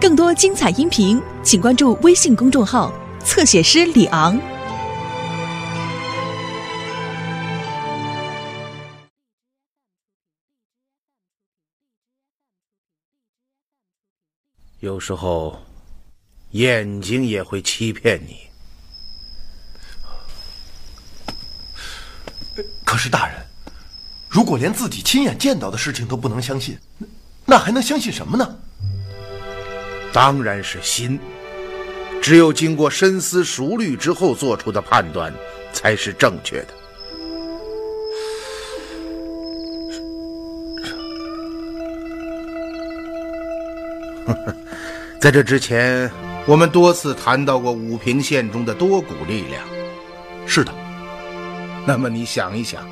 [0.00, 2.92] 更多精彩音频，请关注微信公众号
[3.24, 4.40] “侧写师李昂”。
[14.78, 15.60] 有时候，
[16.52, 18.46] 眼睛也会欺骗你。
[22.84, 23.44] 可是大人，
[24.28, 26.78] 如果连自己亲眼见到的事情都不能相信，
[27.44, 28.60] 那还能相信什么呢？
[30.18, 31.16] 当然是心。
[32.20, 35.32] 只有经过深思熟虑之后做出的判断，
[35.72, 36.74] 才是正确的。
[45.20, 46.10] 在这之前，
[46.46, 49.62] 我们多次谈到过武平县中的多股力量。
[50.48, 50.74] 是的。
[51.86, 52.84] 那么你想一想，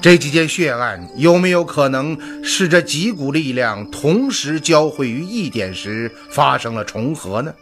[0.00, 7.54] 这几件血案有没有可能是这几股力量同时交汇于一点时发生了重合呢？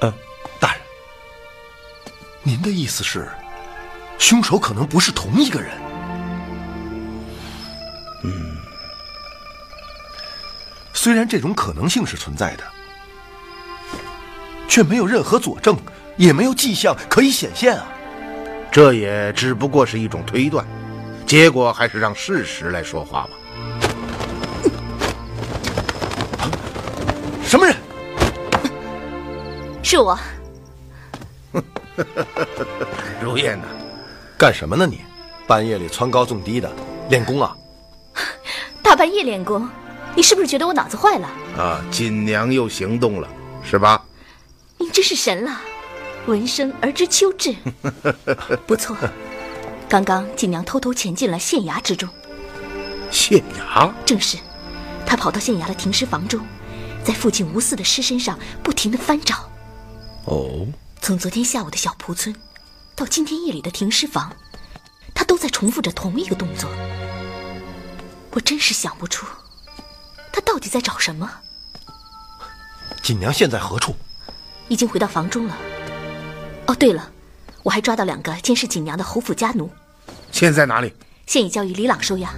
[0.00, 0.14] 呃，
[0.60, 0.80] 大人，
[2.44, 3.28] 您的意思是，
[4.18, 5.70] 凶手可能不是同一个人？
[8.22, 8.56] 嗯，
[10.94, 12.64] 虽然这种可能性是存在的，
[14.68, 15.76] 却没有任何佐证，
[16.16, 17.88] 也没有迹象可以显现啊。
[18.70, 20.64] 这也只不过是一种推断，
[21.26, 23.30] 结果还是让事实来说话吧。
[27.44, 27.74] 什么人？
[29.82, 30.16] 是我。
[33.20, 33.66] 如燕呐，
[34.38, 35.00] 干什么呢你？
[35.48, 36.70] 半夜里蹿高纵低的
[37.08, 37.56] 练功啊？
[38.82, 39.68] 大半夜练功，
[40.14, 41.28] 你是不是觉得我脑子坏了？
[41.58, 43.28] 啊，锦娘又行动了，
[43.64, 44.00] 是吧？
[44.78, 45.60] 您真是神了。
[46.26, 47.54] 闻声而知秋至，
[48.66, 48.96] 不错。
[49.88, 52.08] 刚刚锦娘偷偷潜进了县衙之中。
[53.10, 53.90] 县衙？
[54.06, 54.38] 正是，
[55.04, 56.40] 她跑到县衙的停尸房中，
[57.02, 59.50] 在父亲吴四的尸身上不停的翻找。
[60.26, 60.66] 哦。
[61.00, 62.34] 从昨天下午的小蒲村，
[62.94, 64.30] 到今天夜里的停尸房，
[65.14, 66.70] 她都在重复着同一个动作。
[68.32, 69.26] 我真是想不出，
[70.30, 71.28] 她到底在找什么。
[73.02, 73.96] 锦娘现在何处？
[74.68, 75.56] 已经回到房中了。
[76.70, 77.10] 哦，对了，
[77.64, 79.68] 我还抓到两个监视锦娘的侯府家奴，
[80.30, 80.94] 现在哪里？
[81.26, 82.32] 现已交于李朗收押。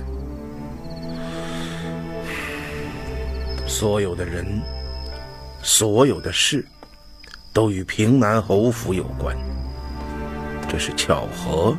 [3.66, 4.62] 所有的人，
[5.62, 6.66] 所有的事，
[7.52, 9.36] 都与平南侯府有关。
[10.66, 11.76] 这是巧合，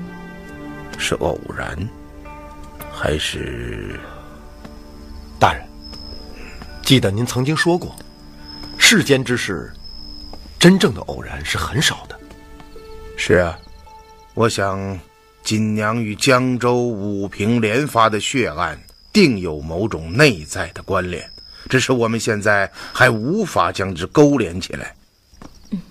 [0.99, 1.75] 是偶然，
[2.91, 3.99] 还是？
[5.39, 5.65] 大人，
[6.83, 7.95] 记得您曾经说过，
[8.77, 9.73] 世间之事，
[10.59, 12.12] 真正的偶然是很少的。
[13.25, 13.57] 是啊，
[14.33, 14.99] 我想，
[15.43, 18.77] 锦娘与江州武平连发的血案
[19.13, 21.25] 定有某种内在的关联，
[21.69, 24.93] 只是我们现在还无法将之勾连起来。
[25.69, 25.81] 嗯，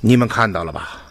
[0.00, 1.02] 你们看到了吧？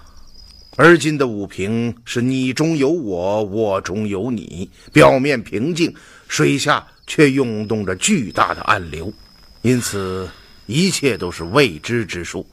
[0.78, 5.94] 而今的武平是你中有我，我中有你，表面平静，
[6.28, 9.14] 水下却涌动着巨大的暗流，
[9.62, 10.28] 因此
[10.66, 12.44] 一切都是未知之数。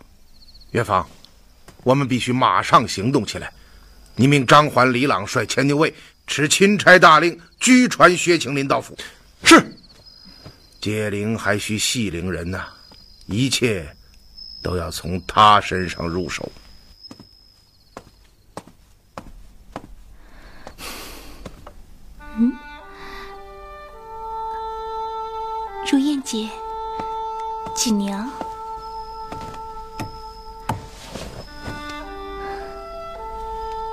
[0.73, 1.09] 岳芳。
[1.83, 3.53] 我们必须马上行动起来！
[4.15, 5.95] 你命张环、李朗率千牛卫
[6.27, 8.95] 持钦差大令，拘传薛庆林到府。
[9.43, 9.75] 是。
[10.83, 12.67] 解铃还需系铃人呐，
[13.27, 13.97] 一切
[14.63, 16.53] 都要从他身上入手。
[22.37, 22.53] 嗯，
[25.91, 26.49] 如燕姐，
[27.75, 28.29] 锦娘。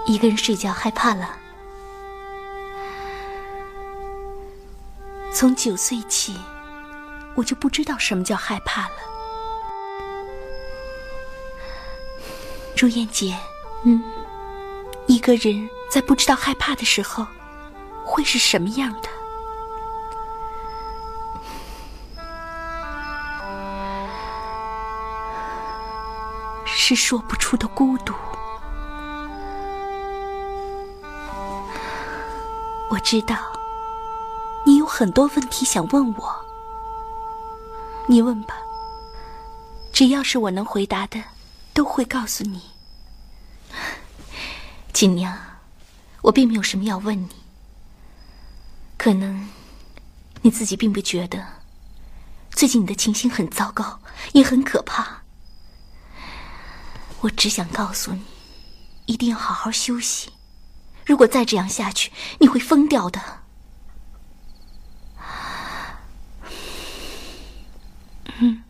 [0.09, 1.37] 一个人睡觉害怕了。
[5.31, 6.35] 从九岁起，
[7.35, 8.95] 我就不知道什么叫害怕了。
[12.75, 13.37] 如燕姐，
[13.83, 14.01] 嗯，
[15.05, 17.27] 一个人在不知道害怕的时候，
[18.03, 19.09] 会是什么样的？
[26.65, 28.15] 是说不出的孤独。
[32.99, 33.37] 我知道，
[34.65, 36.45] 你有很多问题想问我，
[38.07, 38.55] 你问吧。
[39.93, 41.23] 只要是我能回答的，
[41.73, 42.61] 都会告诉你。
[44.91, 45.33] 锦娘，
[46.23, 47.29] 我并没有什么要问你。
[48.97, 49.47] 可能
[50.41, 51.41] 你自己并不觉得，
[52.51, 54.01] 最近你的情形很糟糕，
[54.33, 55.21] 也很可怕。
[57.21, 58.25] 我只想告诉你，
[59.05, 60.33] 一定要好好休息。
[61.09, 63.19] 如果再这样下去，你会疯掉的。
[68.37, 68.61] 嗯。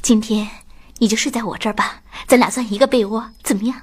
[0.00, 0.48] 今天
[0.96, 3.82] 你就睡在我这儿吧，咱俩钻一个被窝怎么样？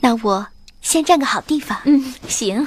[0.00, 0.48] 那我
[0.80, 1.80] 先占个好地方。
[1.84, 2.66] 嗯，行。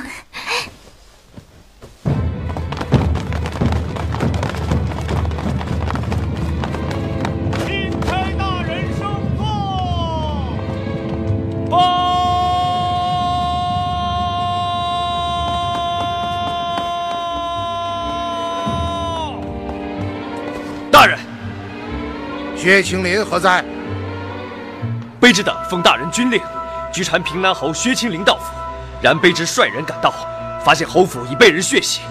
[22.67, 23.63] 薛青林何在？
[25.21, 26.41] 卑职等奉大人军令，
[26.91, 28.51] 拘缠平南侯薛青林到府。
[29.01, 30.13] 然卑职率人赶到，
[30.65, 32.01] 发现侯府已被人血洗，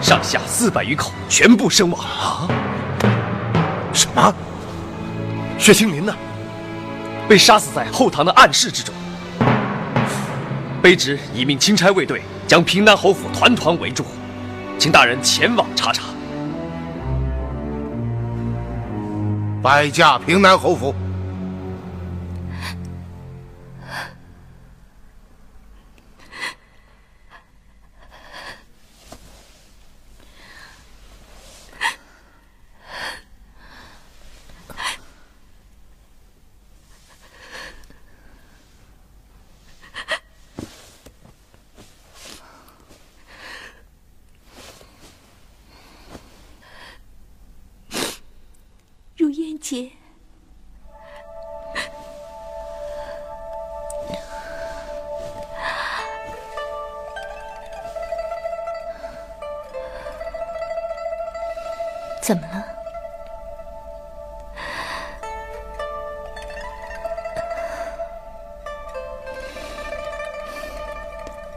[0.00, 2.00] 上下四百余口全部身亡。
[2.00, 2.46] 啊！
[3.92, 4.32] 什么？
[5.58, 6.14] 薛青林呢？
[7.28, 8.94] 被杀死在后堂的暗室之中。
[10.80, 14.06] 卑职已命钦差卫队将平南侯府团团围住，
[14.78, 16.04] 请大人前往查查。
[19.64, 20.94] 拜驾平南侯府。
[49.64, 49.90] 姐，
[62.20, 62.62] 怎么了？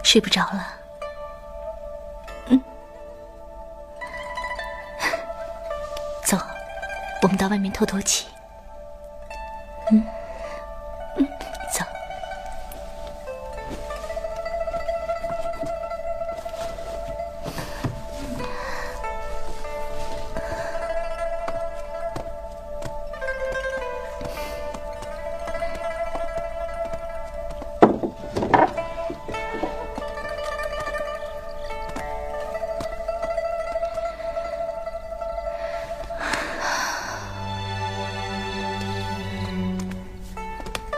[0.01, 0.76] 睡不着了？
[7.77, 8.36] 透透气。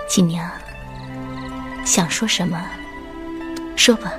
[0.10, 0.50] 锦娘，
[1.86, 2.60] 想说什么？
[3.76, 4.12] 说吧。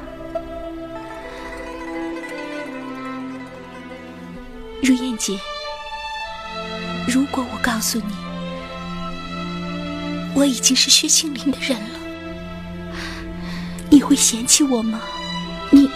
[4.80, 5.36] 如烟姐，
[7.08, 8.14] 如果我告诉你，
[10.32, 11.98] 我已经是薛青林的人了，
[13.90, 15.02] 你会嫌弃我吗？
[15.70, 15.90] 你，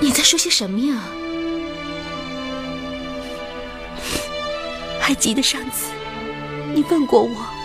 [0.00, 1.00] 你在说些什么呀？
[5.00, 5.92] 还记得上次
[6.74, 7.57] 你问过我？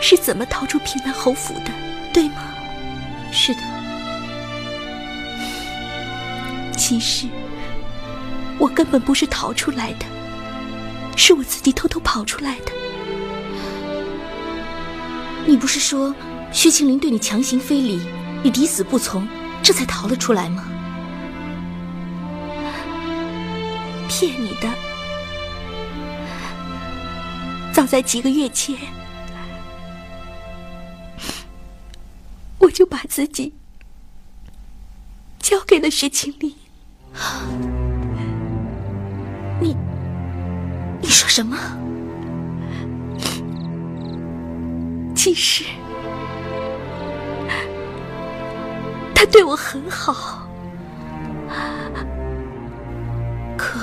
[0.00, 1.70] 是怎么逃出平南侯府的，
[2.12, 2.36] 对吗？
[3.30, 3.60] 是的。
[6.76, 7.26] 其实
[8.58, 10.06] 我根本不是逃出来的，
[11.16, 12.72] 是我自己偷偷跑出来的。
[15.46, 16.14] 你不是说
[16.52, 18.00] 薛青林对你强行非礼，
[18.42, 19.26] 你抵死不从，
[19.62, 20.64] 这才逃了出来吗？
[24.08, 24.68] 骗你的！
[27.72, 28.76] 早在几个月前。
[32.78, 33.52] 就把自己
[35.40, 36.54] 交给了石青林。
[39.60, 39.76] 你，
[41.00, 41.58] 你说什么？
[45.12, 45.64] 其实
[49.12, 50.48] 他对我很好，
[53.56, 53.80] 可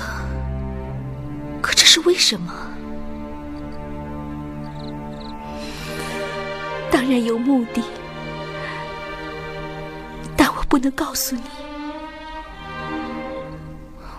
[1.61, 2.53] 可这是为什么？
[6.89, 7.83] 当然有目的。
[10.75, 11.41] 不能告诉你，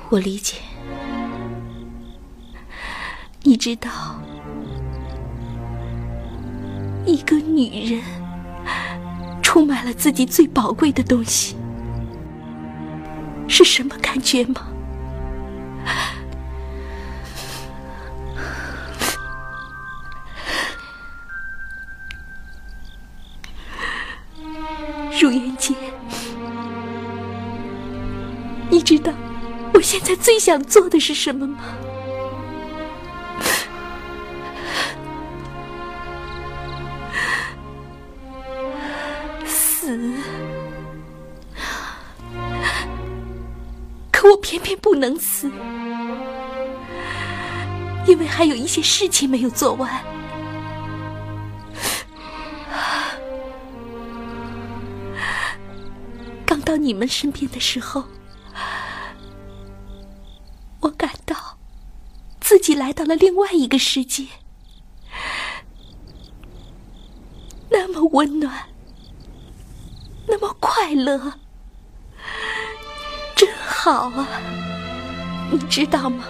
[0.09, 0.57] 我理解。
[3.43, 3.91] 你知道，
[7.05, 8.03] 一个女人
[9.43, 11.57] 出卖了自己最宝贵的东西
[13.47, 14.67] 是什么感觉吗？
[30.47, 31.59] 想做的是什么吗？
[39.45, 39.99] 死！
[44.12, 45.50] 可我偏偏不能死，
[48.07, 50.00] 因为还有一些事情没有做完。
[56.47, 58.05] 刚到你们身边的时候，
[62.76, 64.26] 来到了另外一个世界，
[67.71, 68.68] 那么温暖，
[70.28, 71.33] 那么快乐，
[73.35, 74.28] 真好啊！
[75.50, 76.25] 你知道吗？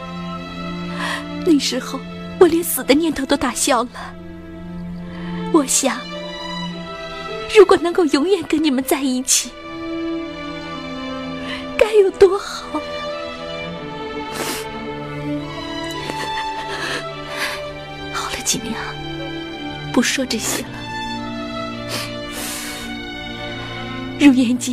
[1.44, 1.98] 那时候
[2.38, 4.14] 我连死的念头都打消了。
[5.52, 5.98] 我想，
[7.56, 9.50] 如果能够永远跟你们在一起，
[11.76, 12.80] 该有多好！
[18.46, 18.74] 锦娘，
[19.92, 20.68] 不说这些了。
[24.20, 24.72] 如烟姐，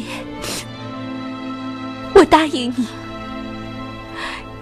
[2.13, 2.87] 我答应你，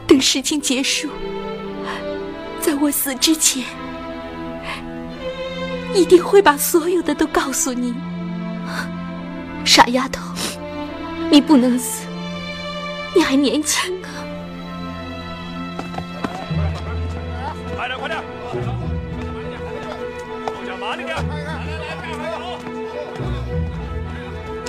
[0.08, 1.10] 等事情结束，
[2.62, 3.66] 在我死之前，
[5.94, 7.94] 一定会把所有的都告诉你。
[9.66, 10.24] 傻丫头，
[11.30, 12.08] 你不能死，
[13.14, 14.01] 你还年轻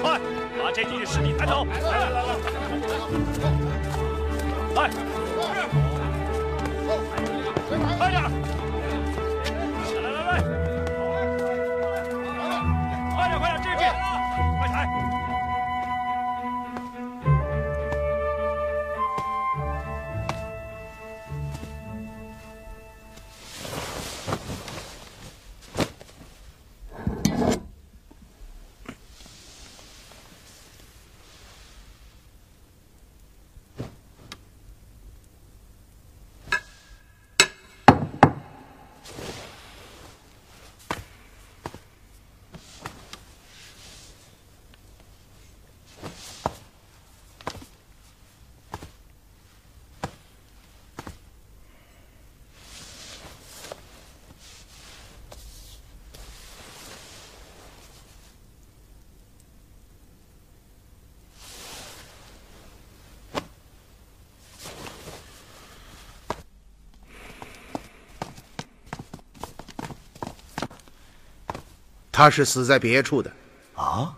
[0.02, 0.18] 快，
[0.62, 1.64] 把这几具尸体抬走！
[1.64, 2.28] 来来来来，
[4.75, 4.90] 来，
[7.99, 8.23] 快点！
[72.12, 73.33] 他是死在别处的。
[73.75, 74.14] 啊，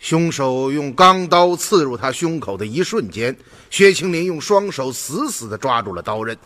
[0.00, 3.34] 凶手用钢刀刺入他胸口的一瞬间，
[3.70, 6.36] 薛青林用双手死死地抓住了刀刃，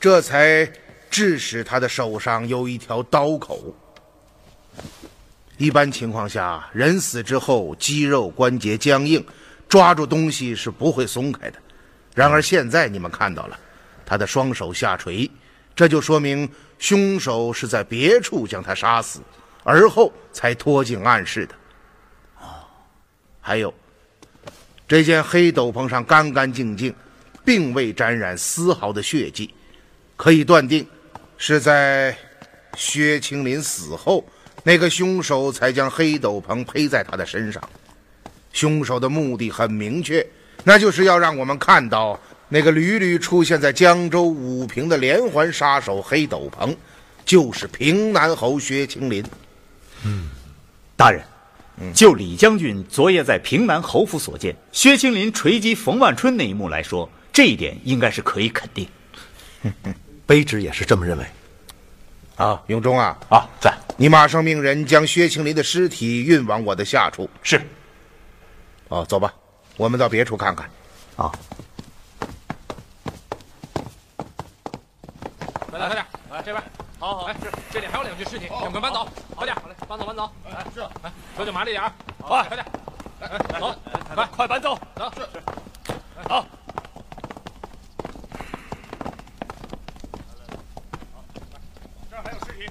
[0.00, 0.70] 这才
[1.08, 3.74] 致使他的手上有一条刀口。
[5.56, 9.24] 一般情况下，人死之后肌肉关节僵硬，
[9.68, 11.58] 抓住东西是不会松开的。
[12.14, 13.58] 然而现在你们看到了，
[14.06, 15.30] 他的双手下垂，
[15.78, 19.20] 这就说明凶手是在别处将他杀死，
[19.62, 21.54] 而后才拖进暗室的。
[22.40, 22.46] 哦
[23.40, 23.72] 还有，
[24.88, 26.92] 这件黑斗篷上干干净净，
[27.44, 29.54] 并未沾染丝毫的血迹，
[30.16, 30.84] 可以断定
[31.36, 32.12] 是在
[32.74, 34.24] 薛青林死后，
[34.64, 37.62] 那个凶手才将黑斗篷披在他的身上。
[38.52, 40.26] 凶手的目的很明确，
[40.64, 42.18] 那就是要让我们看到
[42.48, 46.74] 那个屡屡出现在江州武平的连环杀手黑斗篷，
[47.24, 49.22] 就是平南侯薛青林。
[50.04, 50.30] 嗯
[50.96, 51.22] 大人，
[51.94, 58.88] 就李将军昨夜在平南侯府所见薛青林锤击冯万春那一幕来说，这一点应该是可以肯定。
[60.26, 61.24] 卑职也是这么认为。
[62.36, 67.28] 啊，永忠啊，啊，在你马上命人将薛青林的尸体运往我的下处。
[67.42, 67.60] 是
[68.88, 69.34] 哦，走吧，
[69.76, 70.70] 我们到别处看看。
[71.16, 71.32] 啊，
[75.70, 76.06] 快点，快点，
[76.38, 76.62] 来这边。
[77.00, 80.30] 好好，哎，是这里还有两具尸体，赶快搬走，快点，好嘞，搬走，搬走。
[80.48, 82.64] 来，是，来，手脚麻利点儿，快，快点，
[83.20, 83.74] 来，走，
[84.14, 85.20] 快，快搬走，走，是。
[85.20, 85.42] 是，
[86.28, 86.46] 好。
[92.08, 92.70] 这儿还有尸体，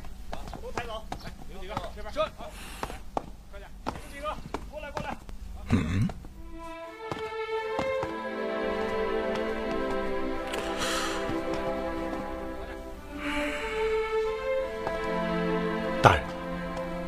[0.62, 1.04] 都抬走。
[1.24, 1.76] 来，你们几个？
[1.94, 2.14] 这边。
[2.14, 2.50] 是，好，
[3.52, 4.34] 快点，你们几个？
[4.72, 5.10] 过来，过来。
[5.12, 6.17] 大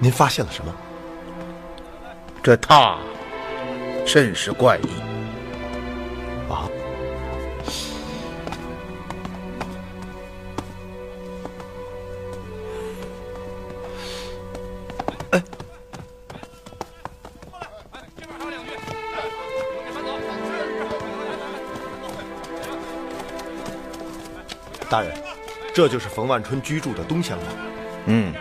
[0.01, 0.73] 您发现了什么？
[2.41, 2.95] 这榻
[4.05, 4.87] 甚是怪异。
[6.49, 6.69] 啊，
[15.31, 15.43] 哎，
[18.17, 19.21] 这边还有两具，来，
[19.83, 20.09] 给搬走。
[24.89, 25.13] 大人，
[25.73, 27.47] 这就是冯万春居住的东厢房。
[28.05, 28.33] 嗯。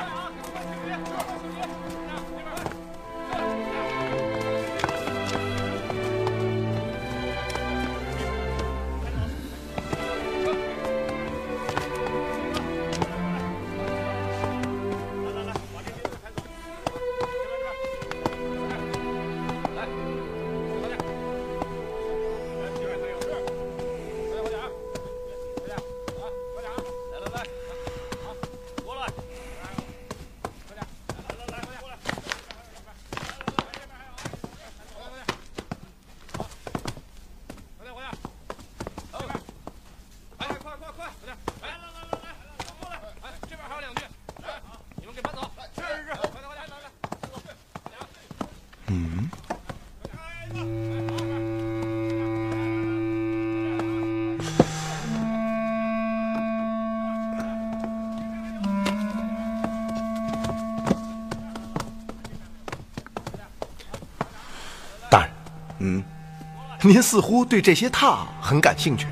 [66.83, 69.07] 您似乎对这些榻很感兴趣，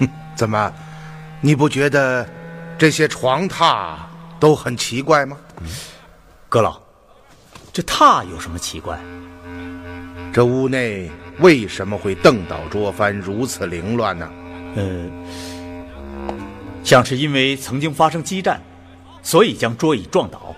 [0.00, 0.72] 哼，怎么，
[1.40, 2.26] 你不觉得
[2.78, 3.96] 这些床榻
[4.40, 5.36] 都很奇怪吗？
[6.48, 6.80] 阁老，
[7.72, 8.98] 这榻有什么奇怪？
[10.32, 14.28] 这屋内为什么会凳倒桌翻，如此凌乱呢？
[14.76, 15.06] 呃，
[16.82, 18.60] 像是因为曾经发生激战，
[19.22, 20.56] 所以将桌椅撞倒。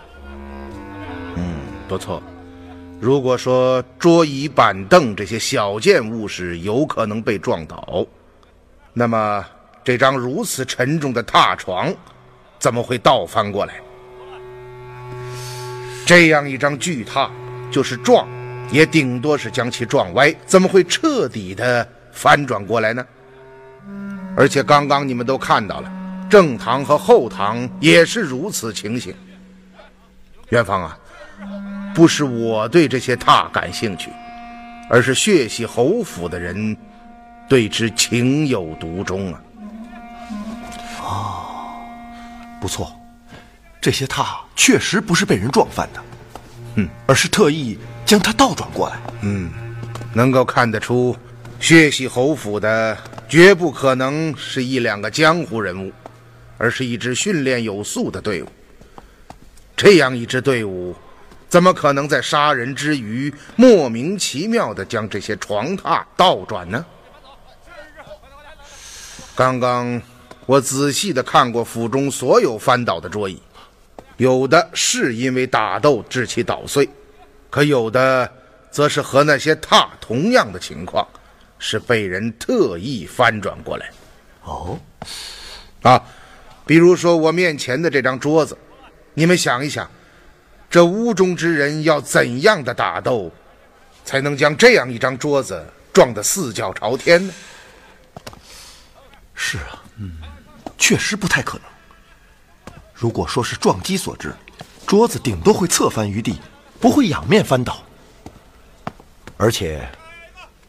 [1.34, 1.56] 嗯，
[1.88, 2.22] 不错。
[2.98, 8.06] 如果说桌椅板凳这些小件物事有可能被撞倒，
[8.92, 9.44] 那么
[9.84, 11.94] 这张如此沉重的榻床
[12.58, 13.74] 怎么会倒翻过来？
[16.06, 17.28] 这样一张巨榻，
[17.70, 18.26] 就是撞，
[18.70, 23.06] 也顶多是将其撞歪，怎么会彻底的翻转过来呢？
[24.36, 25.92] 而且刚刚你们都看到了，
[26.30, 29.14] 正堂和后堂也是如此情形。
[30.48, 30.98] 元芳啊。
[31.96, 34.10] 不是我对这些榻感兴趣，
[34.90, 36.76] 而是血洗侯府的人
[37.48, 39.40] 对之情有独钟啊！
[41.00, 41.46] 哦，
[42.60, 42.94] 不错，
[43.80, 46.04] 这些榻确实不是被人撞翻的，
[46.74, 48.98] 嗯，而是特意将它倒转过来。
[49.22, 49.50] 嗯，
[50.12, 51.16] 能够看得出，
[51.58, 52.94] 血洗侯府的
[53.26, 55.90] 绝不可能是一两个江湖人物，
[56.58, 58.48] 而是一支训练有素的队伍。
[59.74, 60.94] 这样一支队伍。
[61.56, 66.84] 怎么可能在杀人之余莫名其妙地将这些床榻倒转呢？
[69.34, 69.98] 刚刚
[70.44, 73.40] 我仔细地看过府中所有翻倒的桌椅，
[74.18, 76.86] 有的是因为打斗致其捣碎，
[77.48, 78.30] 可有的
[78.70, 81.08] 则是和那些榻同样的情况，
[81.58, 83.90] 是被人特意翻转过来。
[84.44, 84.78] 哦，
[85.80, 86.04] 啊，
[86.66, 88.54] 比如说我面前的这张桌子，
[89.14, 89.90] 你们想一想。
[90.68, 93.30] 这屋中之人要怎样的打斗，
[94.04, 97.32] 才能将这样一张桌子撞得四脚朝天呢？
[99.34, 100.12] 是啊，嗯，
[100.76, 101.62] 确实不太可能。
[102.94, 104.34] 如果说是撞击所致，
[104.86, 106.40] 桌子顶多会侧翻于地，
[106.80, 107.82] 不会仰面翻倒。
[109.36, 109.86] 而且，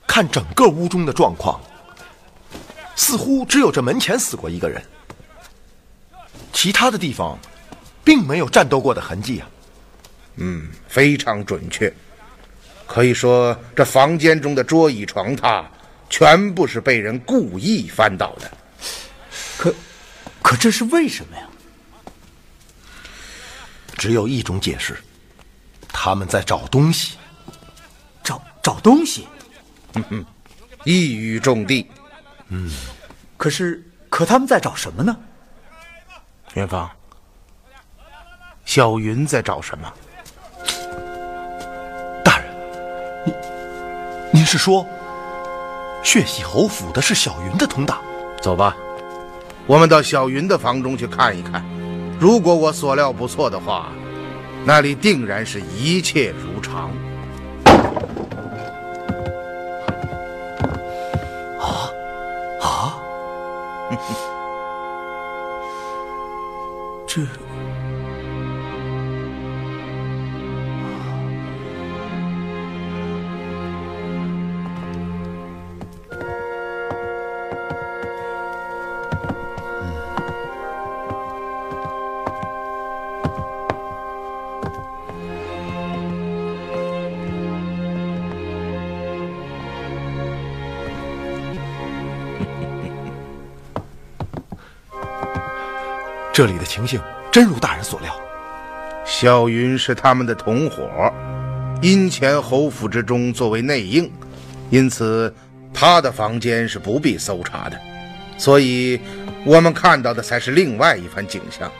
[0.05, 1.60] 看整个屋中的状况，
[2.95, 4.83] 似乎只有这门前死过一个人，
[6.51, 7.38] 其他的地方，
[8.03, 9.47] 并没有战斗过的痕迹啊。
[10.38, 11.91] 嗯，非常准确，
[12.86, 15.65] 可以说这房间中的桌椅床榻
[16.10, 18.52] 全部是被人故意翻倒的。
[19.58, 19.73] 可，
[20.41, 21.43] 可这是为什么呀？
[23.97, 24.95] 只有一种解释，
[25.89, 27.17] 他们在找东西。
[28.23, 29.28] 找找东西？
[29.95, 30.26] 嗯哼，
[30.84, 31.89] 一语中的。
[32.50, 32.71] 嗯，
[33.38, 35.17] 可是，可他们在找什么呢？
[36.54, 36.89] 元芳，
[38.65, 39.91] 小云在找什么？
[44.47, 44.88] 是说，
[46.01, 47.97] 血洗侯府的是小云的同党？
[48.41, 48.73] 走吧，
[49.65, 51.62] 我们到小云的房中去看一看。
[52.17, 53.91] 如果我所料不错的话，
[54.63, 56.91] 那里定然是一切如常。
[96.38, 98.13] 这里的情形真如大人所料，
[99.04, 101.12] 小云是他们的同伙，
[101.82, 104.08] 阴前侯府之中作为内应，
[104.69, 105.34] 因此
[105.73, 107.82] 他的房间是不必搜查的，
[108.38, 109.02] 所以
[109.45, 111.71] 我们看到的才是另外一番景象。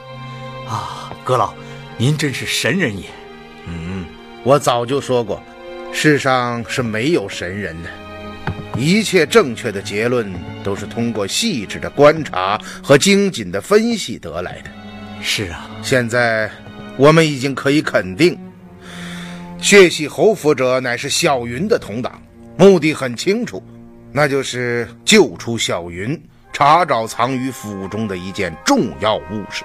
[0.68, 1.54] 啊，阁老，
[1.96, 3.04] 您真是神人也。
[3.68, 4.04] 嗯，
[4.42, 5.40] 我早就说过，
[5.92, 7.88] 世上是没有神人的，
[8.78, 14.70] 一切正确的结论都是通过细致的观察和精谨的分析得来的。
[15.20, 16.48] 是啊，现在
[16.96, 18.38] 我们已经可以肯定，
[19.60, 22.22] 血洗侯府者乃是小云的同党，
[22.56, 23.62] 目的很清楚，
[24.12, 26.20] 那就是救出小云，
[26.52, 29.64] 查找藏于府中的一件重要物事。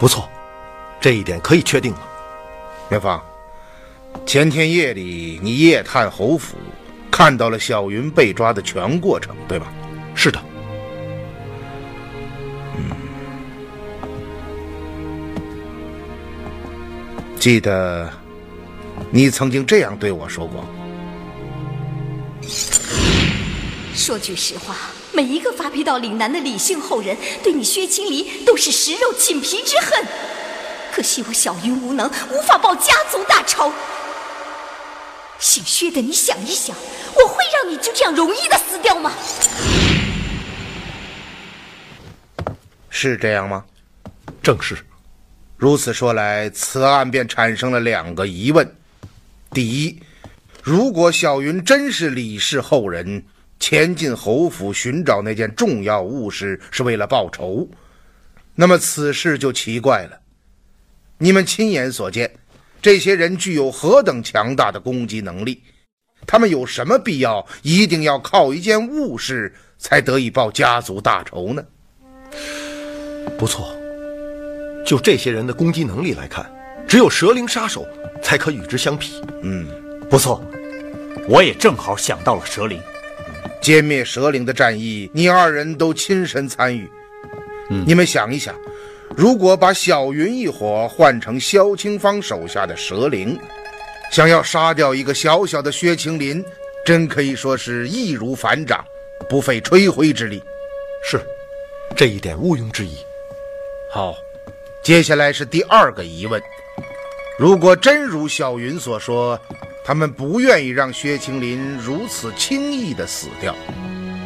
[0.00, 0.28] 不错，
[1.00, 2.08] 这一点可以确定了。
[2.90, 3.22] 元芳，
[4.26, 6.56] 前天夜里你夜探侯府，
[7.10, 9.66] 看到了小云被抓的全过程，对吧？
[10.14, 10.40] 是的。
[12.76, 12.90] 嗯，
[17.38, 18.10] 记得
[19.10, 20.64] 你曾经这样对我说过。
[23.94, 24.76] 说句实话。
[25.12, 30.06] 每一个发配到岭南的李姓后人，对你薛青离都是食肉寝皮之恨。
[30.92, 33.72] 可惜我小云无能，无法报家族大仇。
[35.40, 36.76] 姓薛的，你想一想，
[37.14, 39.10] 我会让你就这样容易的死掉吗？
[42.90, 43.64] 是这样吗？
[44.42, 44.76] 正是。
[45.56, 48.70] 如此说来，此案便产生了两个疑问：
[49.50, 49.98] 第一，
[50.62, 53.24] 如果小云真是李氏后人，
[53.58, 57.66] 前进侯府寻找那件重要物事是为了报仇，
[58.54, 60.20] 那么此事就奇怪了。
[61.16, 62.30] 你们亲眼所见，
[62.82, 65.62] 这些人具有何等强大的攻击能力？
[66.26, 71.62] 他们有什么必要一定要靠一件物事才得以报家族大仇呢？
[73.38, 73.74] 不错，
[74.84, 76.50] 就这些人的攻击能力来看，
[76.86, 77.86] 只有蛇灵杀手
[78.22, 79.22] 才可与之相匹。
[79.42, 79.66] 嗯，
[80.10, 80.44] 不错，
[81.26, 82.80] 我也正好想到了蛇灵。
[83.62, 86.88] 歼灭蛇灵的战役，你二人都亲身参与。
[87.70, 88.54] 嗯，你们想一想，
[89.20, 93.38] 如果把小云一伙换成萧清芳手下的蛇灵，
[94.10, 96.42] 想要杀掉一个小小的薛青林，
[96.86, 98.82] 真可以说是易如反掌，
[99.28, 100.42] 不费吹灰之力。
[101.04, 101.20] 是，
[101.94, 102.96] 这一点毋庸置疑。
[103.90, 104.16] 好，
[104.82, 106.42] 接下来是第二个疑问：
[107.38, 109.38] 如果真如小云所说，
[109.84, 113.54] 他们不愿意让薛青林如此轻易的死掉，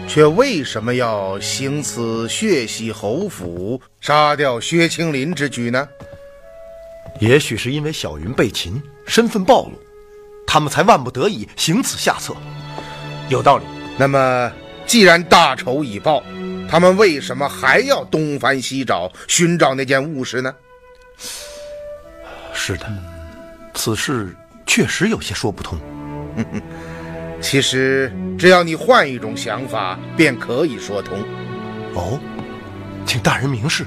[0.06, 5.88] 却为什么要行此血洗侯府、杀掉薛青林之举呢？
[7.20, 9.72] 也许是因为小云被擒，身份暴露，
[10.46, 12.34] 他们才万不得已行此下策。
[13.28, 13.64] 有道理。
[13.96, 14.52] 那么，
[14.86, 16.22] 既然大仇已报，
[16.68, 20.54] 他们为什么还要东翻西找寻找那件物事呢？
[22.52, 22.86] 是的，
[23.74, 24.34] 此事。
[24.66, 25.78] 确实有些说不通。
[27.44, 31.18] 其实，只要你换一种想法，便可以说通。
[31.92, 32.18] 哦，
[33.04, 33.84] 请大人明示。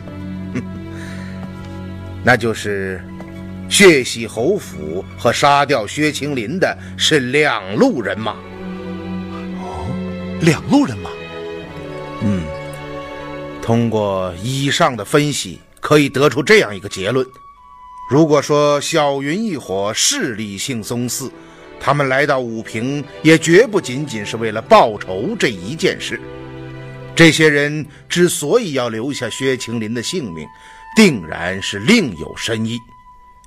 [2.24, 3.04] 那就是
[3.68, 8.34] 血洗侯府和杀掉薛青林的是两路人马。
[9.60, 9.88] 哦，
[10.40, 11.10] 两路人马。
[12.22, 12.44] 嗯，
[13.60, 17.26] 通过以上的分析，可以得出这样一个结论。
[18.12, 21.32] 如果说小云一伙势力性宗嗣，
[21.80, 26.20] 他们来到武平也绝不仅仅是为了报仇这一件事。
[27.16, 30.48] 这些人之所以要留下薛青林的性命，
[30.96, 32.78] 定然是另有深意。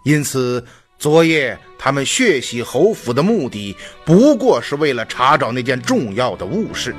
[0.02, 0.64] 因此，
[0.98, 6.94] 昨夜他们血洗侯府的目的，不过是为了查找那件重要的物事。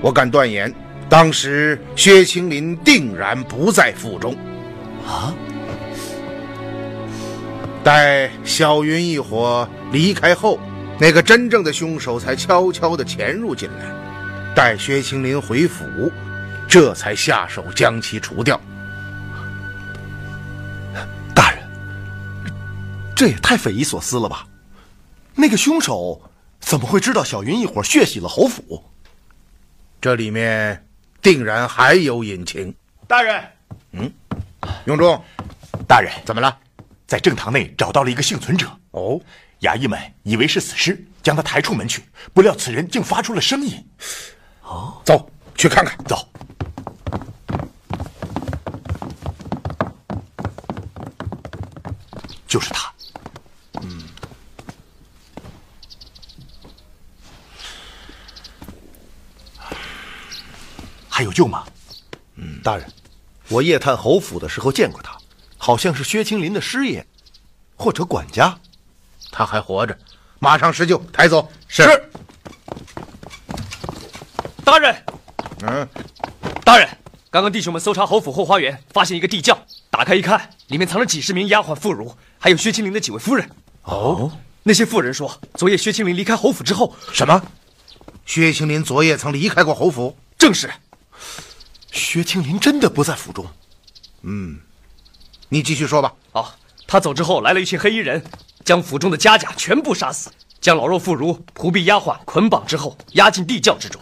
[0.00, 0.72] 我敢断言，
[1.08, 4.34] 当时薛青林定然不在府中。
[5.06, 5.34] 啊？
[7.82, 10.60] 待小云一伙离开后，
[10.98, 13.86] 那个真正的凶手才悄悄地潜入进来。
[14.54, 16.12] 待薛青林回府，
[16.68, 18.60] 这才下手将其除掉。
[21.34, 21.62] 大人，
[23.16, 24.46] 这也太匪夷所思了吧？
[25.34, 26.20] 那个凶手
[26.60, 28.84] 怎么会知道小云一伙血洗了侯府？
[30.00, 30.86] 这里面
[31.22, 32.74] 定然还有隐情。
[33.06, 33.42] 大人，
[33.92, 34.12] 嗯，
[34.84, 35.22] 永忠，
[35.88, 36.58] 大人，怎么了？
[37.10, 38.70] 在正堂内找到了一个幸存者。
[38.92, 39.20] 哦，
[39.62, 43.84] 衙役们以为是死尸，将他抬出门去，不料此人竟发出了声音。
[44.62, 45.98] 哦，走去看看。
[46.04, 46.28] 走，
[52.46, 52.92] 就是他。
[53.82, 54.04] 嗯，
[61.08, 61.66] 还有救吗？
[62.36, 62.88] 嗯，大人，
[63.48, 65.19] 我夜探侯府的时候见过他，
[65.62, 67.04] 好像是薛青林的师爷，
[67.76, 68.58] 或者管家。
[69.30, 69.96] 他还活着，
[70.38, 71.46] 马上施救，抬走。
[71.68, 71.82] 是。
[74.64, 75.04] 大人，
[75.60, 75.86] 嗯，
[76.64, 76.88] 大人，
[77.28, 79.56] 刚刚弟兄们搜查侯府后花园，发现一个地窖，
[79.90, 83.46] 打开一看，里面藏了几十名丫鬟妇孺，还有薛青林的几位夫人。
[83.82, 87.42] 哦，那些妇人说，昨夜薛青林离开侯府之后，什么？
[88.24, 90.16] 薛青林昨夜曾离开过侯府？
[90.38, 90.70] 正是。
[91.92, 93.44] 薛青林真的不在府中？
[94.22, 94.58] 嗯，
[95.50, 96.14] 你继续说吧。
[96.32, 96.46] 哦，
[96.86, 98.24] 他走之后，来了一群黑衣人，
[98.64, 104.00] 将府中的家甲全部杀死，将老弱妇孺、仆婢、丫鬟捆绑之后，押进地窖之中。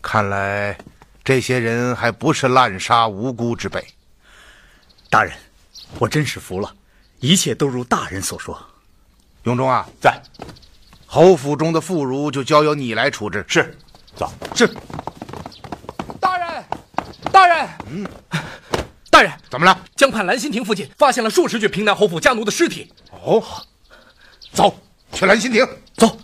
[0.00, 0.78] 看来，
[1.24, 3.84] 这些人还不是滥杀无辜之辈。
[5.10, 5.32] 大人，
[5.98, 6.72] 我真是服了，
[7.18, 8.56] 一切都如大人所说。
[9.42, 10.22] 永忠啊，在。
[11.06, 13.44] 侯府中的妇孺就交由你来处置。
[13.48, 13.76] 是，
[14.16, 14.32] 走。
[14.54, 14.66] 是。
[16.20, 16.64] 大人，
[17.30, 18.06] 大人，嗯，
[19.14, 19.78] 大人，怎么了？
[19.94, 22.92] 江畔兰心亭附近发现了数十具平南侯府家奴的尸体。
[23.12, 23.40] 哦，
[24.52, 24.76] 走
[25.12, 25.64] 去兰心亭，
[25.96, 26.18] 走。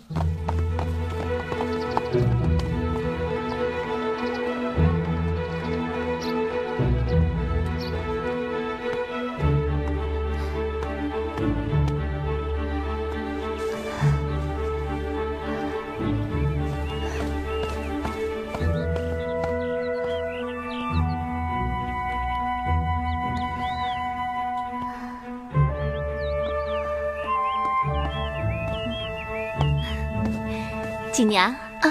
[31.11, 31.89] 锦娘啊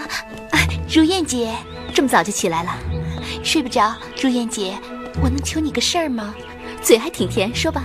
[0.50, 1.52] 啊，如燕姐，
[1.94, 2.70] 这么早就起来了，
[3.42, 3.94] 睡不着。
[4.20, 4.76] 如燕姐，
[5.22, 6.35] 我能求你个事儿吗？
[6.83, 7.85] 嘴还挺甜，说吧。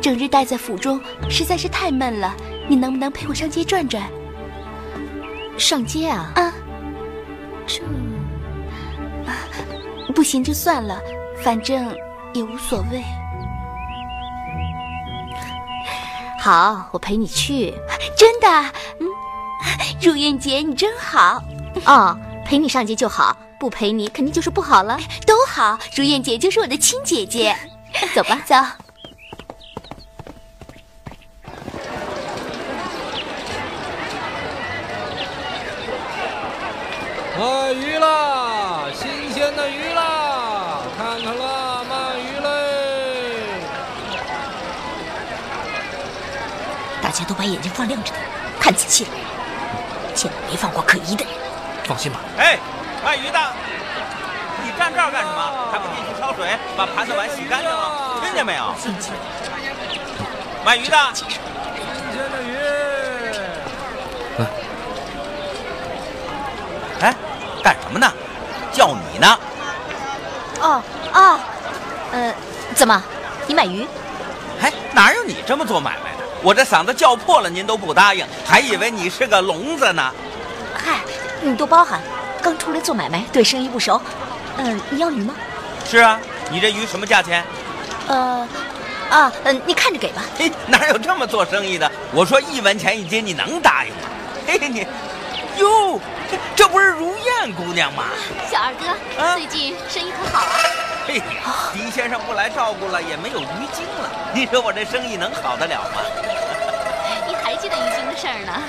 [0.00, 2.34] 整日待在府中实在是太闷了，
[2.68, 4.02] 你能不能陪我上街转转？
[5.58, 6.32] 上街啊？
[6.36, 6.52] 啊，
[7.66, 7.82] 这
[9.26, 9.34] 啊，
[10.14, 11.00] 不行就算了，
[11.42, 11.94] 反正
[12.32, 13.02] 也无所谓。
[16.40, 17.74] 好，我陪你去。
[18.16, 18.48] 真的？
[19.00, 19.11] 嗯。
[20.02, 21.40] 如燕姐，你真好。
[21.84, 24.98] 哦，陪你上街就好，不陪你肯定就是不好了。
[25.24, 27.56] 都好，如燕姐就是我的亲姐姐。
[28.12, 28.56] 走吧，走。
[37.38, 42.50] 卖鱼啦，新鲜的鱼啦，看看啦，卖鱼嘞！
[47.00, 48.20] 大家都把眼睛放亮着点，
[48.58, 49.10] 看仔细了。
[50.14, 51.34] 千万别放过可疑的人。
[51.84, 52.20] 放心吧。
[52.38, 52.58] 哎，
[53.04, 53.38] 卖鱼的，
[54.64, 55.68] 你站这儿干什么？
[55.72, 58.20] 还不进去烧水，把盘子碗洗干净了？
[58.22, 58.74] 听见没有？
[60.64, 62.56] 卖鱼的，新鲜的鱼。
[67.00, 67.14] 哎，
[67.64, 68.12] 干什么呢？
[68.70, 69.38] 叫你呢。
[70.60, 70.80] 哦
[71.12, 71.40] 哦，
[72.12, 72.32] 呃，
[72.76, 73.02] 怎么？
[73.48, 73.84] 你买鱼？
[74.60, 76.11] 哎，哪有你这么做买卖的？
[76.42, 80.12] 我这嗓子叫破了，您都不答应，还以为你是个聋子呢。
[80.74, 80.98] 嗨，
[81.40, 82.00] 你多包涵，
[82.42, 84.00] 刚出来做买卖，对生意不熟。
[84.56, 85.34] 嗯，你要鱼吗？
[85.88, 86.18] 是啊，
[86.50, 87.44] 你这鱼什么价钱？
[88.08, 88.48] 呃，
[89.08, 90.22] 啊，嗯，你看着给吧。
[90.36, 91.90] 嘿，哪有这么做生意的？
[92.12, 94.08] 我说一文钱一斤，你能答应吗？
[94.44, 94.84] 嘿，你，
[95.58, 98.02] 哟，这这不是如燕姑娘吗？
[98.50, 100.56] 小二哥，啊、最近生意可好啊？
[101.06, 101.22] 嘿，
[101.72, 106.00] 狄先生不来照顾了，也没有鱼精了，你说我这生意能好得了吗？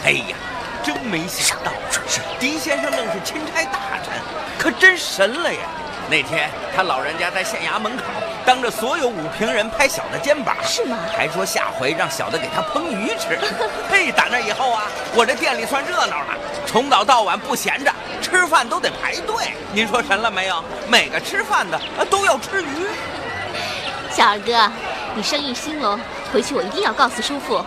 [0.03, 0.35] 哎呀，
[0.83, 1.71] 真没想到，
[2.07, 4.11] 是狄先生愣是钦差大臣，
[4.57, 5.59] 可真神了呀！
[6.09, 8.03] 那天他老人家在县衙门口，
[8.43, 10.97] 当着所有武平人拍小的肩膀，是吗？
[11.15, 13.39] 还说下回让小的给他烹鱼吃。
[13.89, 19.53] 嘿，打那以后啊，我这店里算热闹了，从早到晚不闲着，吃饭都得排队。
[19.71, 20.63] 您说神了没有？
[20.87, 22.87] 每个吃饭的都要吃鱼。
[24.09, 24.71] 小二哥，
[25.15, 25.99] 你生意兴隆，
[26.33, 27.63] 回去我一定要告诉叔父。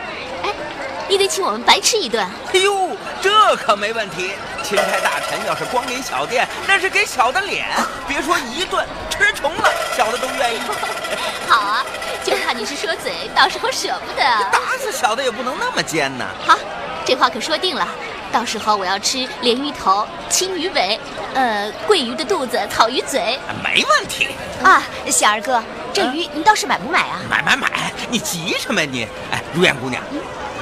[1.06, 2.24] 哎，你得请我们白吃一顿。
[2.52, 4.32] 哎呦，这可没问题。
[4.62, 7.66] 钦差大臣要是光临小店，那是给小的脸。
[8.08, 10.58] 别说一顿，吃穷了，小的都愿意。
[11.48, 11.86] 好啊，
[12.24, 14.22] 就怕你是说嘴，到时候舍不得。
[14.50, 16.26] 打死小的也不能那么尖呢。
[16.44, 16.58] 好，
[17.04, 17.86] 这话可说定了。
[18.32, 20.98] 到时候我要吃鲢鱼头、青鱼尾，
[21.32, 23.38] 呃，桂鱼的肚子、草鱼嘴。
[23.62, 24.28] 没问题
[24.64, 25.62] 啊，小二哥，
[25.94, 27.20] 这鱼您倒是买不买啊？
[27.30, 27.92] 买买买！
[28.10, 29.04] 你急什么呀你？
[29.30, 30.02] 哎，如燕姑娘，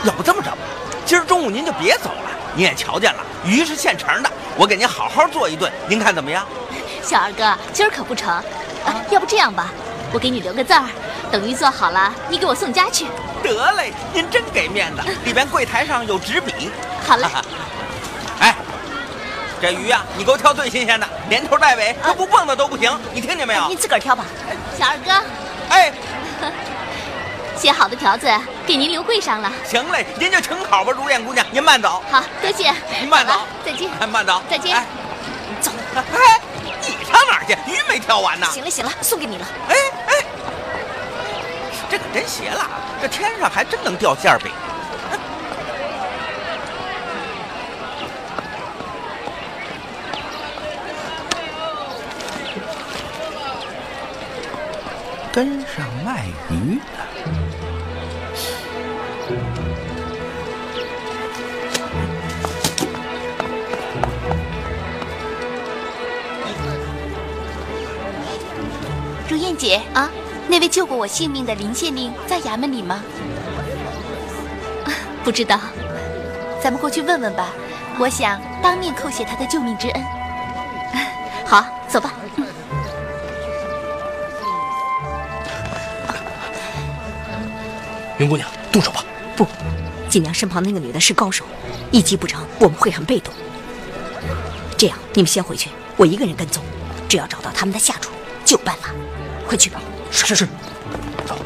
[0.05, 0.59] 要不这么着吧，
[1.07, 2.31] 今儿中午您就别走了。
[2.55, 6.47] 您也瞧见了，鱼是现成的，我给您好好做一顿，您看怎么样？
[7.03, 8.31] 小二哥，今儿可不成。
[8.31, 9.71] 啊，要不这样吧，
[10.13, 10.85] 我给你留个字儿，
[11.33, 13.07] 等鱼做好了，你给我送家去。
[13.43, 15.03] 得嘞，您真给面子。
[15.25, 16.71] 里边柜台上有纸笔。
[17.07, 17.27] 好嘞。
[18.41, 18.55] 哎，
[19.61, 22.91] 这鱼呀、你给我挑最新鲜的，连头带尾，它不蹦的都不行。
[23.13, 23.67] 你听见没有？
[23.69, 24.25] 你自个儿挑吧。
[24.79, 25.25] 小二哥，
[25.71, 25.93] 哎，
[27.57, 28.29] 写好的条子
[28.67, 29.51] 给您留柜上了。
[29.65, 32.03] 行嘞，您就请好吧，如燕姑娘，您慢走。
[32.11, 32.73] 好，多谢。
[33.01, 33.33] 您慢走，
[33.65, 33.91] 再见。
[34.01, 34.85] 哎，慢走，再见哎，
[35.61, 35.71] 走。
[35.95, 37.53] 哎，你上哪儿去？
[37.71, 38.47] 鱼没挑完呢。
[38.53, 39.47] 行了行了，送给你了。
[39.69, 39.75] 哎
[40.07, 40.13] 哎，
[41.91, 42.69] 这可真邪了，
[43.01, 44.51] 这天上还真能掉馅饼。
[55.33, 56.79] 跟上卖鱼
[69.35, 69.37] 的。
[69.37, 70.09] 如燕姐啊，
[70.49, 73.03] 那位救过我性命的林县令在衙门里吗？
[75.25, 75.59] 不知道，
[76.63, 77.49] 咱们过去问问吧。
[77.99, 80.05] 我想当面叩谢他的救命之恩。
[81.45, 82.15] 好，走吧。
[82.37, 82.47] 嗯
[88.19, 89.05] 云姑娘，动手吧。
[89.37, 89.45] 不，
[90.09, 91.45] 锦娘身旁那个女的是高手，
[91.91, 93.35] 一击不成，我们会很被动。
[94.79, 96.63] 这样，你们先回去，我一个人跟踪，
[97.09, 98.13] 只要找到他们的下处，
[98.45, 98.91] 就有办法。
[99.47, 99.81] 快去吧。
[100.11, 100.49] 是是是。
[101.27, 101.37] 走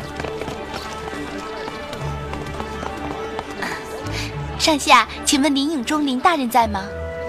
[4.58, 6.84] 上下，请问林影中林大人在吗？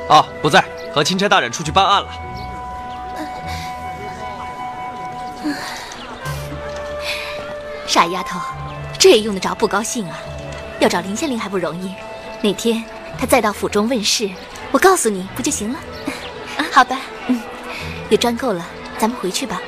[0.10, 2.08] 啊，不在，和钦差大人出去办案了。
[7.88, 8.40] 傻丫头，
[8.98, 10.18] 这也用得着不高兴啊？
[10.80, 11.94] 要找林县令还不容易？
[12.42, 12.84] 哪天
[13.18, 14.30] 他再到府中问事，
[14.72, 15.80] 我告诉你不就行了？
[16.72, 17.42] 好吧，嗯，
[18.10, 18.66] 也赚够了，
[18.98, 19.62] 咱们回去吧。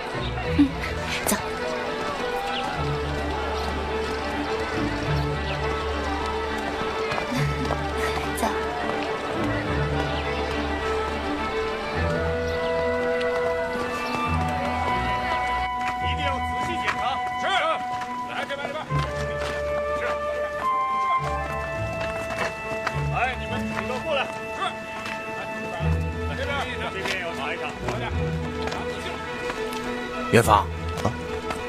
[30.32, 30.66] 元芳，
[31.04, 31.12] 啊，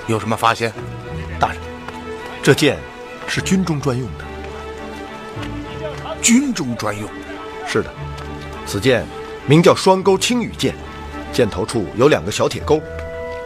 [0.07, 0.73] 有什么发现？
[1.41, 1.59] 大人，
[2.43, 2.79] 这剑
[3.27, 4.25] 是军中专用的。
[6.23, 7.09] 军中专用？
[7.67, 7.91] 是的，
[8.65, 9.05] 此剑
[9.47, 10.77] 名叫双钩青羽剑，
[11.33, 12.81] 剑头处有两个小铁钩。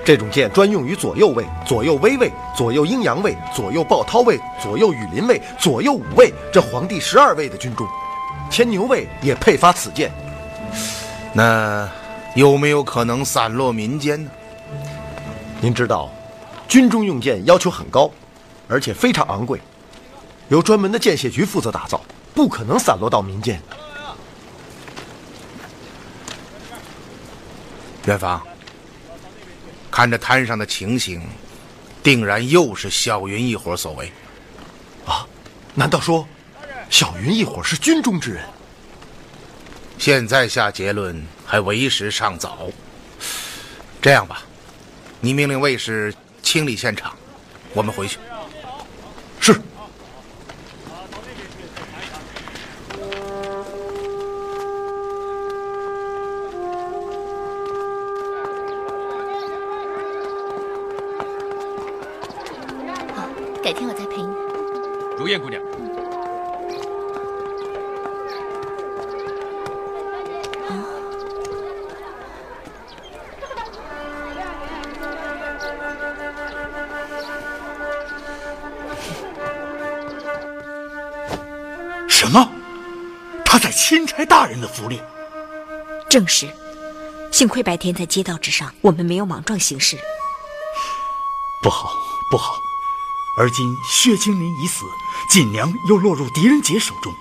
[0.04, 7.86] 这种剑专用于左右卫、左右威卫、左右阴阳卫、左右暴涛卫、左右羽林卫、左右武卫这皇帝十二位的军中。
[8.50, 10.12] 牵牛卫也配发此剑。
[11.32, 11.88] 那
[12.34, 14.30] 有没有可能散落民间呢？
[15.60, 16.10] 您知道，
[16.68, 18.10] 军中用剑要求很高，
[18.68, 19.60] 而且非常昂贵，
[20.48, 22.00] 由专门的剑械局负责打造，
[22.34, 23.60] 不可能散落到民间。
[28.04, 28.40] 元芳，
[29.90, 31.20] 看着滩上的情形，
[32.02, 34.12] 定然又是小云一伙所为。
[35.04, 35.26] 啊，
[35.74, 36.28] 难道说
[36.90, 38.44] 小云一伙是军中之人？
[39.98, 42.68] 现在下结论还为时尚早。
[44.00, 44.42] 这样吧，
[45.20, 47.12] 你命令卫士清理现场，
[47.72, 48.18] 我们回去。
[86.16, 86.50] 正是，
[87.30, 89.98] 幸亏白天在街道之上，我们没有莽撞行事。
[91.62, 91.92] 不好，
[92.30, 92.54] 不好！
[93.36, 94.86] 而今薛青林已死，
[95.30, 97.12] 锦娘又落入狄仁杰手中，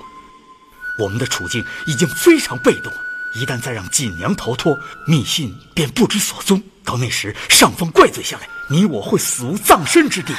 [0.98, 2.93] 我们的处境已经非常被动。
[3.34, 6.64] 一旦再让锦娘逃脱，密信便不知所踪。
[6.86, 10.34] 到那时，上峰怪罪下来，你我会死无葬身之地。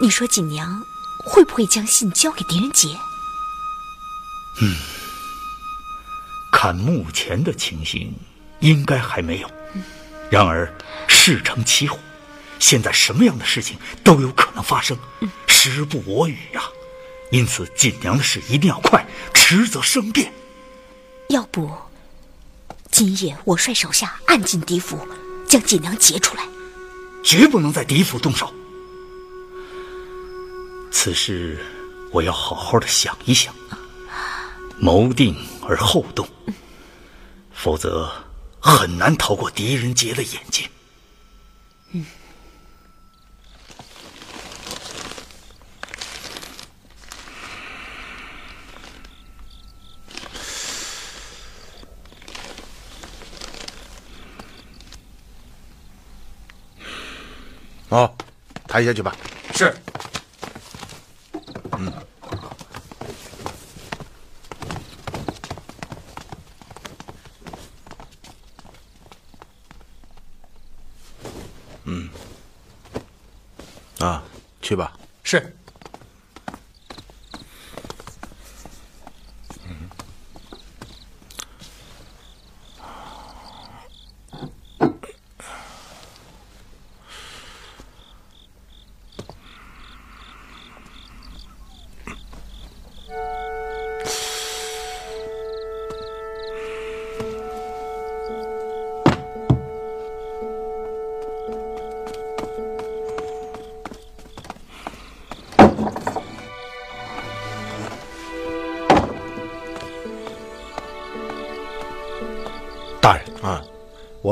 [0.00, 0.80] 你说锦娘
[1.24, 2.96] 会不会将信交给狄仁杰？
[4.60, 4.76] 嗯，
[6.52, 8.14] 看目前的情形，
[8.60, 9.50] 应该还没有。
[10.30, 10.72] 然而
[11.08, 11.98] 事成起火，
[12.60, 14.96] 现在什么样的事情都有可能发生，
[15.48, 16.62] 时不我与呀、
[17.32, 20.32] 因此，锦娘的事一定要快，迟则生变。
[21.30, 21.68] 要不，
[22.90, 24.98] 今夜我率手下暗进狄府，
[25.48, 26.46] 将锦娘劫出来。
[27.24, 28.52] 绝不能在狄府动手。
[30.90, 31.58] 此事
[32.10, 33.54] 我要好好的想一想，
[34.78, 36.28] 谋定而后动，
[37.52, 38.10] 否则
[38.60, 40.68] 很难逃过狄仁杰的眼睛。
[41.92, 42.04] 嗯。
[57.88, 58.10] 哦，
[58.66, 59.14] 抬下去吧。
[59.54, 59.74] 是。
[61.72, 61.92] 嗯。
[71.84, 72.08] 嗯。
[73.98, 74.22] 啊，
[74.62, 74.96] 去吧。
[75.24, 75.54] 是。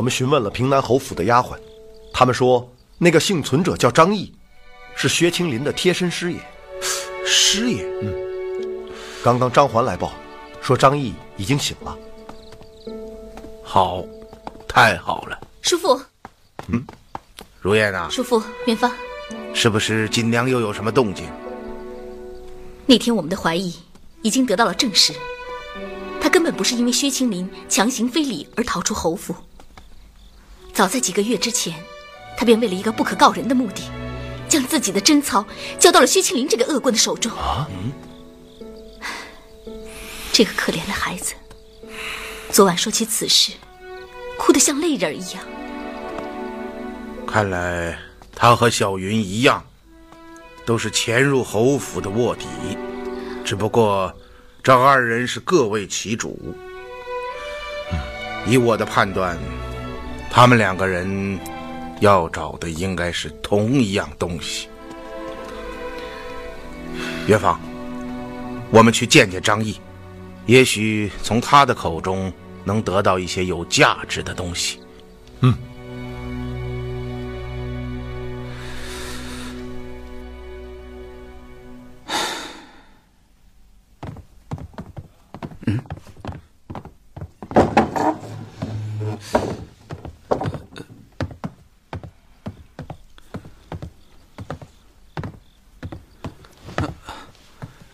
[0.01, 1.59] 我们询问了平南侯府的丫鬟，
[2.11, 4.33] 他们说那个幸存者叫张毅，
[4.95, 6.41] 是薛青林的贴身师爷。
[7.27, 8.11] 师爷，嗯。
[9.23, 10.15] 刚刚张环来报，
[10.63, 11.99] 说张毅已经醒了。
[13.63, 14.03] 好，
[14.67, 15.39] 太好了。
[15.61, 16.01] 叔父。
[16.69, 16.83] 嗯，
[17.61, 18.09] 如燕啊。
[18.11, 18.91] 叔父，元芳。
[19.53, 21.27] 是不是锦娘又有什么动静？
[22.87, 23.75] 那天我们的怀疑
[24.23, 25.13] 已经得到了证实。
[26.23, 29.35] 她根本不是因为薛青林强行非礼而逃出侯府。
[30.81, 31.75] 早在几个月之前，
[32.39, 33.83] 他便为了一个不可告人的目的，
[34.49, 35.45] 将自己的贞操
[35.79, 37.31] 交到了薛青林这个恶棍的手中。
[37.33, 37.69] 啊，
[39.67, 39.75] 嗯，
[40.33, 41.35] 这个可怜的孩子，
[42.51, 43.53] 昨晚说起此事，
[44.39, 45.45] 哭得像泪人一样。
[47.27, 47.99] 看来
[48.35, 49.63] 他和小云一样，
[50.65, 52.47] 都是潜入侯府的卧底，
[53.45, 54.11] 只不过。
[54.63, 56.39] 这二人是各为其主。
[58.47, 59.39] 以我的判断，
[60.31, 61.39] 他们两个人
[62.01, 64.69] 要找的应该是同一样东西。
[67.27, 67.61] 元芳，
[68.71, 69.79] 我们去见见张毅，
[70.47, 72.33] 也许从他的口中
[72.65, 74.81] 能得到一些有价值的东西。
[75.41, 75.55] 嗯。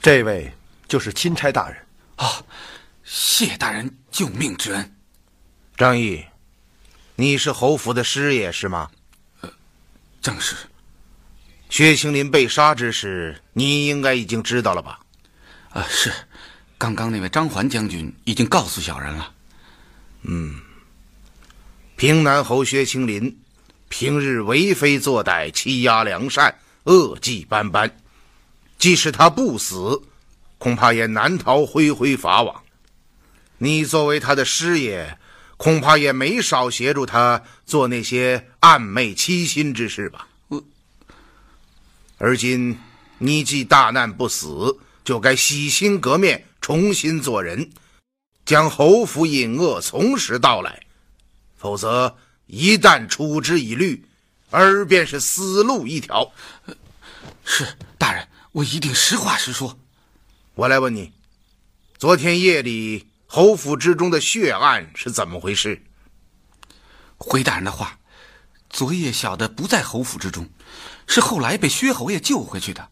[0.06, 0.52] 这位
[0.86, 1.76] 就是钦差大人
[2.14, 2.40] 啊！
[3.02, 4.96] 谢大人救命之恩。
[5.76, 6.24] 张毅，
[7.16, 8.88] 你是侯府的师爷是吗？
[9.40, 9.50] 呃，
[10.22, 10.54] 正是。
[11.70, 15.00] 薛青林被杀之事，你应该已经知道了吧？
[15.70, 16.12] 啊，是。
[16.78, 19.34] 刚刚那位张环将军已经告诉小人了。
[20.22, 20.60] 嗯。
[21.96, 23.36] 平南侯薛青林，
[23.88, 27.90] 平日为非作歹，欺压良善，恶迹斑斑。
[28.78, 30.02] 即使他不死，
[30.58, 32.62] 恐怕也难逃恢恢法网。
[33.58, 35.18] 你作为他的师爷，
[35.56, 40.28] 恐怕也没少协助他做那些暗昧欺心之事吧？
[40.48, 40.62] 我。
[42.18, 42.78] 而今
[43.18, 47.70] 你既大难不死，就该洗心革面，重新做人，
[48.44, 50.82] 将侯府隐恶从实道来。
[51.56, 52.14] 否则，
[52.46, 54.04] 一旦处之以律，
[54.50, 56.30] 而便是死路一条。
[57.44, 57.66] 是
[57.96, 58.28] 大人。
[58.56, 59.78] 我一定实话实说。
[60.54, 61.12] 我来问你，
[61.98, 65.82] 昨天夜里侯府之中的血案是怎么回事？
[67.18, 67.98] 回大人的话，
[68.70, 70.48] 昨夜小的不在侯府之中，
[71.06, 72.88] 是后来被薛侯爷救回去的。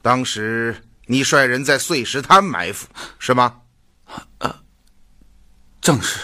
[0.00, 3.60] 当时你率人在碎石滩埋伏，是吗？
[4.38, 4.62] 呃，
[5.82, 6.18] 正是。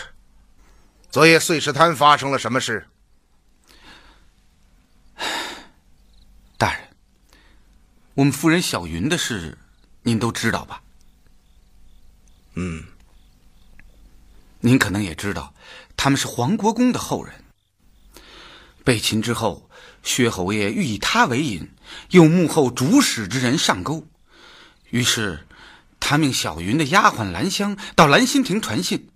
[1.10, 2.88] 昨夜碎石滩发生了什么事？
[6.56, 6.88] 大人。
[8.18, 9.56] 我们夫人小云的事，
[10.02, 10.82] 您都知道吧？
[12.54, 12.82] 嗯。
[14.58, 15.54] 您可能也知道，
[15.96, 17.32] 他们是黄国公的后人。
[18.82, 19.70] 被擒之后，
[20.02, 21.70] 薛侯爷欲以他为引，
[22.10, 24.04] 诱幕后主使之人上钩。
[24.90, 25.46] 于是，
[26.00, 29.10] 他命小云的丫鬟兰香到兰心亭传信，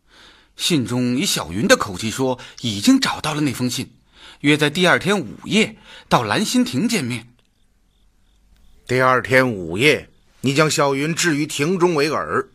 [0.55, 3.93] 信中以小云的口气说，已经找到了那封信，
[4.43, 5.77] 约在第二天午夜
[6.09, 7.32] 到兰心亭见面。
[8.87, 10.09] 第二天午夜，
[10.41, 12.47] 你将小云置于庭中为饵。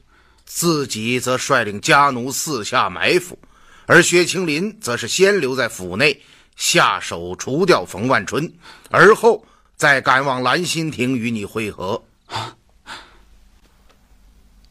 [0.45, 3.37] 自己则率领家奴四下埋伏，
[3.85, 6.21] 而薛青林则是先留在府内
[6.55, 8.53] 下手除掉冯万春，
[8.89, 12.01] 而后再赶往兰心亭与你会合。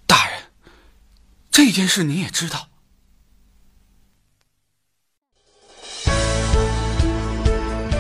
[0.07, 0.39] 大人，
[1.51, 2.69] 这件事你也知道。